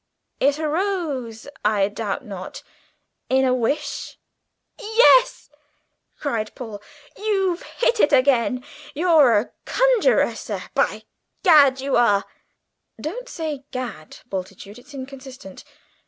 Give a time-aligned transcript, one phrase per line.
[0.39, 2.63] It arose, I doubt not,
[3.29, 4.17] in a wish?"
[4.79, 5.51] "Yes,"
[6.19, 6.81] cried Paul,
[7.15, 8.65] "you've hit it again.
[8.95, 11.03] You're a conjurer, sir, by
[11.43, 12.25] Gad you are!"
[12.99, 15.63] "Don't say 'by Gad,' Bultitude; it's inconsistent.